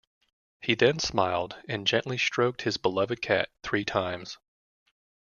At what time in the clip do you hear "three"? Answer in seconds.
3.61-3.85